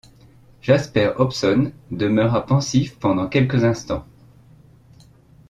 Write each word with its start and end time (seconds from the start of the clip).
Jasper 0.63 1.13
Hobson 1.19 1.73
demeura 1.91 2.43
pensif 2.43 2.97
pendant 2.97 3.27
quelques 3.29 3.63
instants. 3.63 4.03